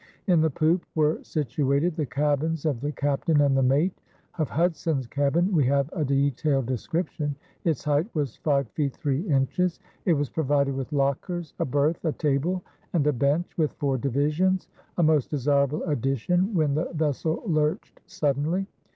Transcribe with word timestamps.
In 0.25 0.41
the 0.41 0.49
poop 0.49 0.83
were 0.95 1.23
situated 1.23 1.95
the 1.95 2.07
cabins 2.07 2.65
of 2.65 2.81
the 2.81 2.91
captain 2.91 3.39
and 3.41 3.55
the 3.55 3.61
mate. 3.61 3.95
Of 4.39 4.49
Hudson's 4.49 5.05
cabin 5.05 5.53
we 5.53 5.63
have 5.67 5.91
a 5.93 6.03
detailed 6.03 6.65
description. 6.65 7.35
Its 7.65 7.83
height 7.83 8.07
was 8.15 8.37
five 8.37 8.67
feet 8.69 8.95
three 8.97 9.21
inches. 9.29 9.79
It 10.05 10.13
was 10.13 10.27
provided 10.31 10.73
with 10.73 10.91
lockers, 10.91 11.53
a 11.59 11.65
berth, 11.65 12.03
a 12.03 12.13
table, 12.13 12.63
and 12.93 13.05
a 13.05 13.13
bench 13.13 13.55
with 13.59 13.73
four 13.73 13.99
divisions, 13.99 14.67
a 14.97 15.03
most 15.03 15.29
desirable 15.29 15.83
addition 15.83 16.51
when 16.55 16.73
the 16.73 16.85
vessel 16.95 17.43
lurched 17.45 17.99
suddenly. 18.07 18.65